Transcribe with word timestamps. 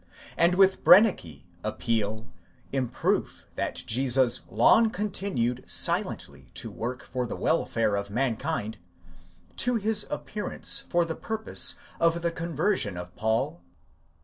and 0.35 0.55
with 0.55 0.83
Brennecke 0.83 1.43
appeal, 1.63 2.25
in 2.71 2.87
proof 2.89 3.45
that 3.53 3.83
Jesus 3.85 4.41
long 4.49 4.89
continued 4.89 5.63
silently 5.69 6.49
to 6.55 6.71
work 6.71 7.03
for 7.03 7.27
the 7.27 7.35
welfare 7.35 7.95
of 7.95 8.09
mankind, 8.09 8.79
to 9.57 9.75
his 9.75 10.07
appearance 10.09 10.79
for 10.89 11.05
the 11.05 11.13
purpose 11.13 11.75
of 11.99 12.23
the 12.23 12.31
conversion 12.31 12.97
of 12.97 13.15
Paul? 13.15 13.61